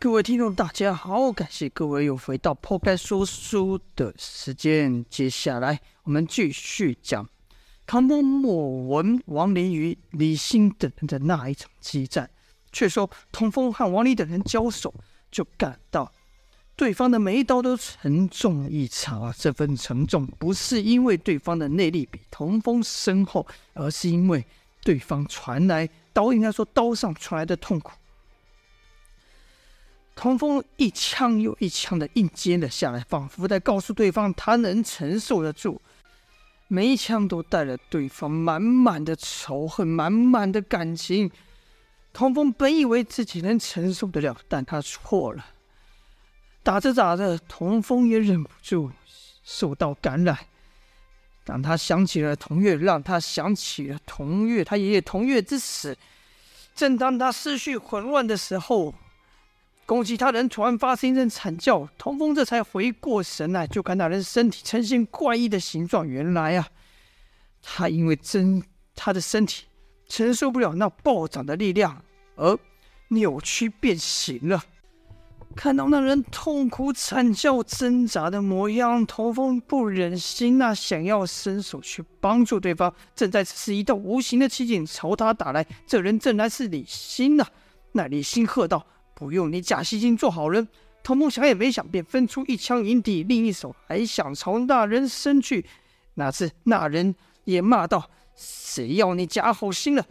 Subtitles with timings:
[0.00, 5.04] 各位听众，大家好，感谢各位又回到破开说书的时间。
[5.10, 7.28] 接下来我们继续讲
[7.84, 12.30] 唐风、莫文、王林与李欣等人的那一场激战。
[12.70, 14.94] 却说童风和王林等人交手，
[15.32, 16.12] 就感到
[16.76, 19.34] 对方的每一刀都沉重异常啊！
[19.36, 23.44] 这份沉重不是因为对方的内力比童风深厚，
[23.74, 24.46] 而是因为
[24.84, 27.90] 对方传来刀，应该说刀上传来的痛苦。
[30.18, 35.80] 童风一枪又一枪的硬接了下来，仿佛在告诉对方他能承受得住。
[36.66, 41.30] 每一枪都带了对方满满的仇恨，满满的感情。
[42.12, 45.46] 童风本以为自己能承受得了，但他错了。
[46.64, 48.90] 打着打着，童风也忍不住
[49.44, 50.36] 受到感染。
[51.44, 55.96] 当他想起了童月，让他想起了童月，他爷爷童月之死。
[56.74, 58.92] 正当他思绪混乱的时候，
[59.88, 66.06] 攻击他人突然发生一阵惨叫，童风这才回过神来，就看那人身体呈现怪异的形状。
[66.06, 66.68] 原来啊，
[67.62, 68.62] 他因为真
[68.94, 69.64] 他的身体
[70.06, 72.04] 承受不了那暴涨的力量，
[72.36, 72.58] 而
[73.08, 74.62] 扭曲变形了。
[75.56, 82.94] 看到那人痛苦惨叫、挣扎的模样，童风不忍心那想要伸手去帮助对方。
[83.16, 87.46] 正在此时，一道无形的奇景朝他打来，这人正然是李欣呐、
[87.92, 88.86] 那李欣喝道。
[89.18, 90.68] 不用你假惺惺做好人，
[91.02, 95.66] 童风想也没想，便分出一枪迎敌，另一手还想朝那人伸去。
[96.14, 100.06] 哪知那人也骂道：“谁要你假好心了？”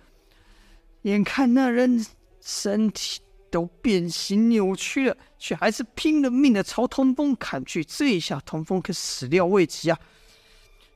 [1.04, 2.06] 眼看那人
[2.42, 7.82] 身体都变形扭曲了，却还是拼了命的朝童风砍去。
[7.86, 9.98] 这一下，童风可始料未及啊，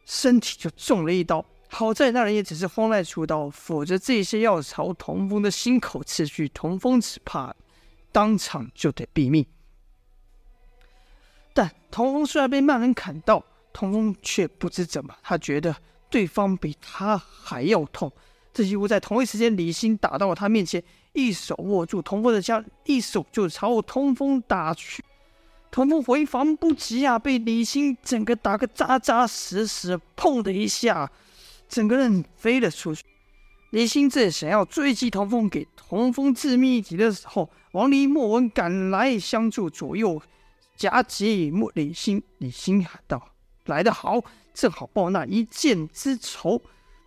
[0.05, 1.45] 身体就中了一刀。
[1.69, 7.55] 好在那人也只是慌乱出刀，否则这些要朝童风的心口刺去，童风只怕。
[8.11, 9.45] 当场就得毙命，
[11.53, 15.75] 但童风虽然被曼人砍到，童风却不知怎么，他觉得
[16.09, 18.11] 对方比他还要痛。
[18.53, 20.83] 这几乎在同一时间，李欣打到了他面前，
[21.13, 25.03] 一手握住童风的枪，一手就朝童风打去。
[25.71, 31.09] 童风回防不及啊，被李欣整个打个扎扎实实，砰的一下，
[31.69, 33.05] 整个人飞了出去。
[33.71, 40.21] 李欣正想要追击童风，给童风致命一击的时候，王离、莫文赶来相助，左右
[40.75, 42.21] 夹击莫李欣。
[42.39, 43.29] 李欣喊道
[43.67, 44.21] ：“来得好，
[44.53, 46.61] 正好报那一箭之仇。”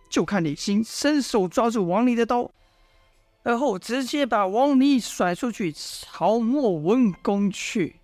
[0.09, 2.49] 就看李欣伸手抓住王离的刀，
[3.43, 7.97] 而后直接把王离甩出去，朝莫文攻去。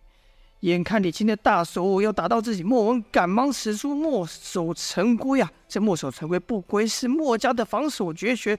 [0.61, 5.51] 眼看李欣的大手要打到自己，莫文赶忙使出墨守成规啊！
[5.67, 8.57] 这墨守成规不归是墨家的防守绝学。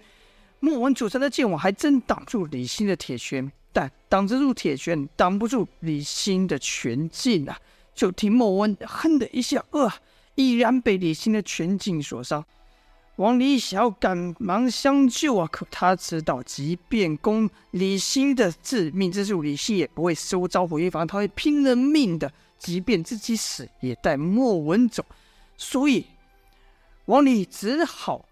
[0.59, 7.57] 莫文组成的剑网还真挡住李欣的铁拳，但挡得住铁拳，挡不住李欣的拳劲啊！
[7.95, 9.91] 就听莫文哼的一下，呃，
[10.35, 12.45] 依然被李欣的拳劲所伤。
[13.17, 25.05] 王离想要赶忙相救啊，可他知道，即便攻李欣的致命之术，李欣也不会收招回防，他会拼了命的，即便自己死也带莫文走。
[25.59, 26.07] 所以
[27.05, 28.25] 王离只好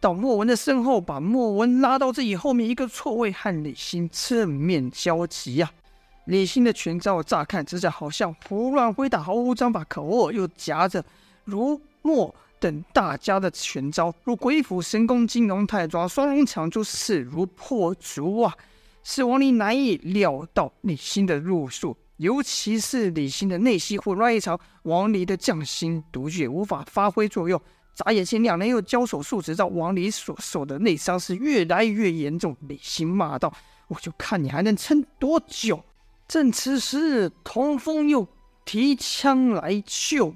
[0.00, 6.26] 到莫文的身后，把莫文拉到自己后面一个错位，和李欣正面交击呀、啊。
[6.26, 11.04] 李欣的拳招乍看之下好像胡乱挥打，毫无章法，可握又夹着
[11.44, 12.34] 如墨。
[12.64, 18.54] 等大家的拳招，如鬼斧神工、金龙太抓、双龙抢珠，势如破竹啊！
[19.02, 27.60] 使王离难以料到李欣的路数，尤其是李欣的内息混乱异常，王离的匠心独具也无法发挥作用。
[27.94, 32.56] 眨眼间，两人又交手数十招，王离所受的内伤是越来越严重。
[32.60, 33.52] 李欣骂道
[33.88, 35.84] ：“我就看你还能撑多久！”
[36.26, 38.26] 正此时，童风又
[38.64, 40.34] 提枪来救，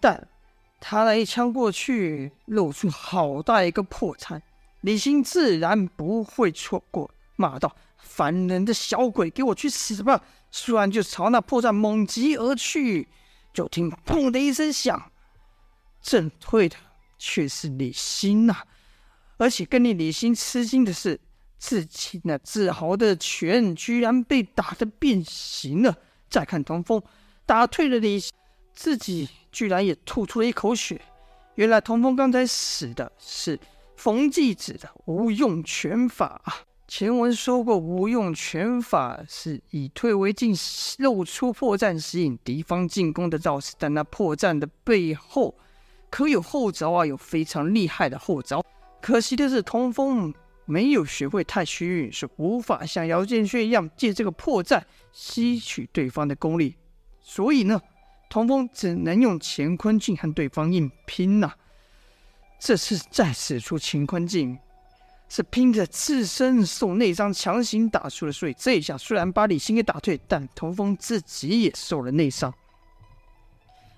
[0.00, 0.26] 但。
[0.80, 4.40] 他那一枪过去，露出好大一个破绽。
[4.80, 13.06] 李欣自然不会错过，骂道：“烦人的小鬼，给我去死吧！”说完就朝那破绽猛击而去。
[13.52, 15.12] 就听“砰”的一声响，
[16.00, 16.76] 震退的
[17.18, 18.56] 却是李欣呐、
[19.36, 21.20] 而且更令李欣吃惊的是，
[21.58, 25.94] 自己那自豪的拳居然被打得变形了。
[26.30, 27.02] 再看唐风，
[27.44, 28.32] 打退了李欣，
[28.80, 29.28] 自己。
[29.52, 31.00] 居然也吐出了一口血。
[31.56, 33.58] 原来童风刚才使的是
[33.96, 36.54] 冯继子的无用拳法啊！
[36.86, 40.54] 前文说过，无用拳法是以退为进，
[40.98, 43.74] 露出破绽，吸引敌方进攻的招式。
[43.76, 45.58] 但那破绽的背后
[46.08, 48.64] 可有后招啊，有非常厉害的后招。
[49.02, 50.32] 可惜的是，童风
[50.64, 54.80] 没有学会太虚运，是无法像姚建轩一样借这个破绽
[55.10, 56.76] 吸取对方的功力。
[57.20, 57.80] 所以呢，
[58.30, 61.52] 童风只能用乾坤镜和对方硬拼呐、
[62.60, 64.56] 这次再使出乾坤镜，
[65.28, 68.32] 是拼着自身受内伤强行打出了。
[68.32, 72.54] 所以这一下虽然把李欣给打退，但童风自己也受了内伤。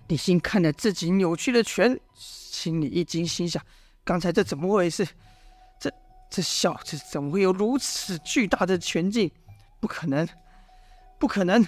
[0.09, 3.63] 李欣看着自己扭曲的拳，心里一惊，心想：
[4.03, 5.07] 刚才这怎么回事？
[5.79, 5.93] 这
[6.31, 9.31] 这小子怎么会有如此巨大的拳劲？
[9.79, 10.27] 不可能，
[11.19, 11.63] 不可能！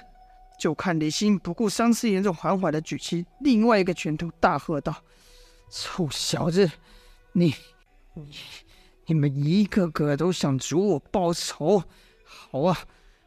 [0.59, 5.03] 就看李欣不顾伤势严重，缓缓的举起另外一个拳头，大喝道。
[5.71, 6.71] 臭小子，
[7.33, 7.55] 你、
[8.15, 8.29] 你、
[9.07, 11.83] 你们一个个都想逐我报仇？
[12.25, 12.79] 好啊，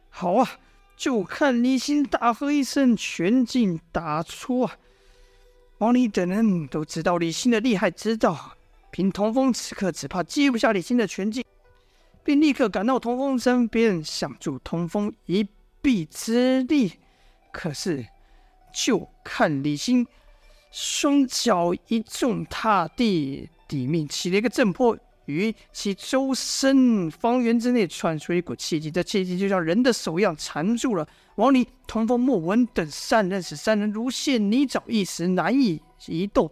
[0.08, 0.48] 好啊！
[0.96, 4.76] 就看李欣大喝一声，拳劲打出啊！
[5.78, 8.56] 王离等人都知道李欣的厉害，知道
[8.90, 11.44] 凭童风此刻只怕接不下李欣的拳劲，
[12.24, 15.46] 便立刻赶到童风身边，想助童风一
[15.80, 16.94] 臂之力。
[17.52, 18.06] 可是，
[18.72, 20.06] 就看李欣。
[20.70, 36.50] 双脚一重踏地，地面起了一个震波，于其周身方圆之内窜出一股气机，这气机就像人的手一样缠住了王离、童风、莫文等三人，使三人如陷泥沼，一时难以移动。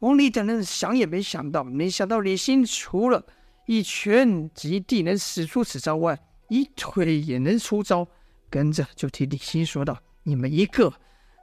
[0.00, 3.24] 王离等人想也没想到，没想到李欣除了
[3.66, 6.18] 一拳及地能使出此招外，
[6.48, 8.08] 一腿也能出招。
[8.50, 10.92] 跟着就替李欣说道：“你们一个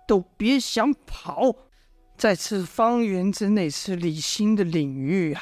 [0.08, 1.56] 都别想跑！”
[2.18, 5.42] 在此方圆之内是李欣的领域啊，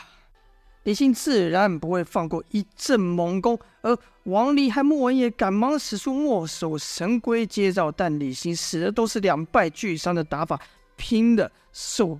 [0.84, 10.60] 李欣自然不会放过一阵猛攻，而王离和莫文也赶忙使出墨守神龟接招，但李欣使的都是两败俱伤的打法，
[10.98, 12.20] 拼的受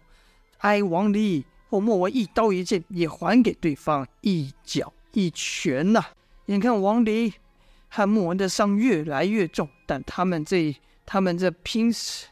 [0.60, 6.10] 挨王离或莫文一刀一剑，也还给对方一脚一拳呐、啊。
[6.46, 7.34] 眼看王离
[7.96, 10.76] 看莫文的伤越来越重，但他们这
[11.06, 12.28] 他们这拼死。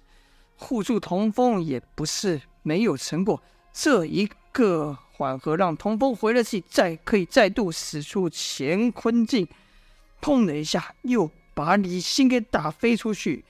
[0.58, 9.48] 护住童风也不是没有成果，这一个缓和让童风回了气，再可以再度使出乾坤镜，
[10.22, 13.46] 砰的一下又把李欣给打飞出去。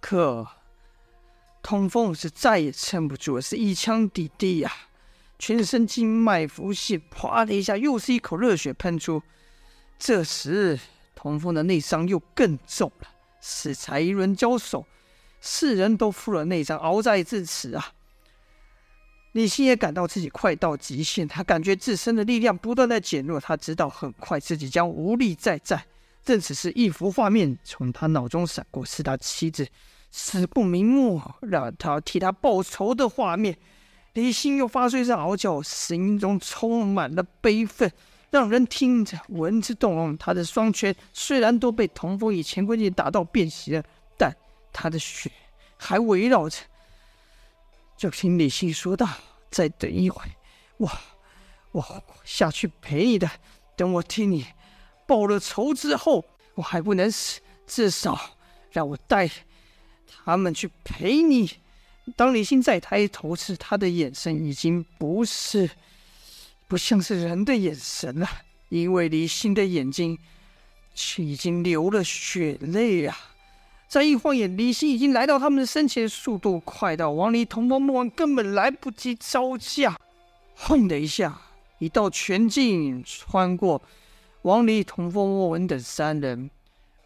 [0.00, 0.46] 可
[1.62, 4.72] 童风是再也撑不住了，是一枪抵地呀，
[5.38, 9.22] 全身经脉浮现，啪的一下又是一口热血喷出。
[9.98, 10.78] 这时
[11.14, 13.08] 童风的内伤又更重了，
[13.40, 14.86] 适才一轮交手。
[15.40, 17.92] 四人都负了内伤，鏖战至此啊！
[19.32, 25.84] 李欣也感到自己快到极限，他感觉自身的力量不断在减弱，他知道很快自己将无力再战。
[26.24, 29.68] 正此时，一幅画面从他脑中闪过，是他妻子
[30.10, 33.56] 死不瞑目，让他替他报仇的画面。
[34.14, 37.92] 李欣又发出一声嗷叫，声音中充满了悲愤，
[38.36, 40.14] 让人听着闻之动容。
[40.18, 43.82] 他的双拳虽然都被童风以乾坤镜打到变形了。
[44.18, 44.34] 但
[44.72, 45.30] 他的血
[45.76, 46.56] 还围绕着，
[47.96, 49.06] 就听李信说道
[49.50, 50.22] ：“再等一会，
[50.76, 50.90] 我
[51.72, 53.30] 我下去陪你的。
[53.74, 54.46] 等我替你
[55.06, 56.24] 报了仇之后，
[56.54, 58.18] 我还不能死，至少
[58.70, 59.30] 让我带
[60.24, 61.58] 他们去陪你。”
[62.16, 65.68] 当李信再抬头时，他的眼神已经不是
[66.68, 68.28] 不像是人的眼神了，
[68.68, 70.18] 因为李信的眼睛
[70.94, 73.16] 却已经流了血泪啊！
[73.88, 79.96] 再一晃眼，李欣已经来到他们的身前，速度快到王离、同风、莫文根本来不及招架。
[80.56, 81.40] 轰的一下，
[81.78, 83.80] 一道拳劲穿过
[84.42, 86.50] 王离、同风、莫文等三人，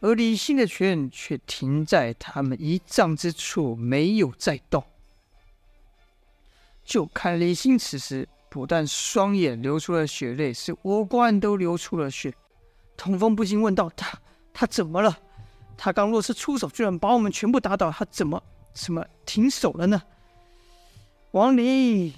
[0.00, 4.82] 而李欣的拳却停在他们一丈之处，没有再动。
[6.82, 12.34] 就看李欣此时不但双眼流出了血泪，是五官都流出了血。
[12.96, 14.18] 童风不禁问道：“他
[14.52, 15.18] 他怎么了？”
[15.78, 18.42] 他刚若是出手，居然把我们全部打倒，他怎么
[18.74, 20.02] 怎么停手了呢？
[21.30, 22.12] 王离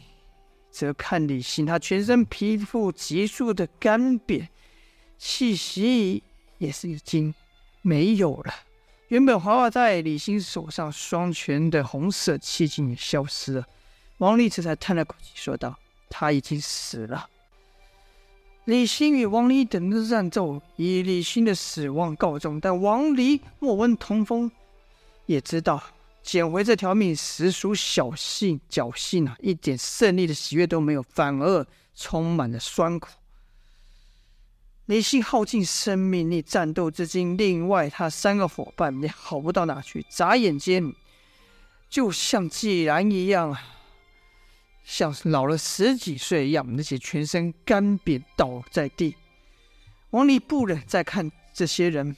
[0.71, 4.49] 则看李欣，他全身皮肤急速的干瘪，
[5.19, 6.25] 气息
[6.59, 7.33] 也是已经
[7.83, 8.53] 没有了。
[9.09, 13.67] 原本华华在李欣手上双拳的红色气劲也消失了。
[14.17, 15.79] 王离这才叹了口气，说道
[16.13, 17.29] ：“他已经死了。”
[18.67, 24.49] 李欣与王离等人的战斗以李欣的死亡告终，但王离、莫文、童风
[25.27, 25.83] 也知道
[26.23, 31.67] 捡回这条命实属侥幸侥幸啊，一点胜利的喜悦都没有，反而
[31.97, 33.09] 充满了酸苦。
[34.87, 40.95] 李欣耗尽生命力战斗至今，另外他三个伙伴也好不到哪去，眨眼间
[41.89, 43.61] 就像既然一样啊，
[44.85, 49.17] 像是老了十几岁一样，那些全身干瘪倒在地。
[50.11, 52.17] 王离不忍再看这些人，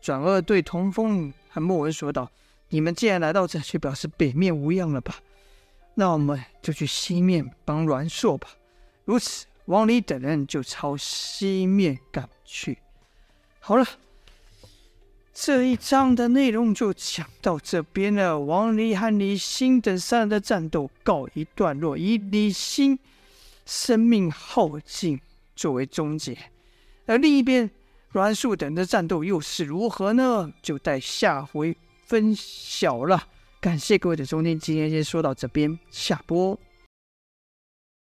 [0.00, 2.30] 转而对童风和莫文说道
[2.70, 5.16] ：“你们既然来到这，就表示北面无恙了吧？
[5.94, 8.48] 那我们就去西面帮阮硕吧。”
[9.04, 12.78] 如此，王离等人就朝西面赶去。
[13.58, 13.86] 好了。
[15.32, 18.38] 这一章的内容就讲到这边了。
[18.38, 22.98] 王离和李信等三人的战斗告一段落，以李信
[23.64, 25.20] 生命耗尽
[25.54, 26.36] 作为终结。
[27.06, 27.70] 而另一边，
[28.10, 30.52] 阮树等的战斗又是如何呢？
[30.62, 33.28] 就待下回分晓了。
[33.60, 36.58] 感谢各位的收听，今天先说到这边，下播。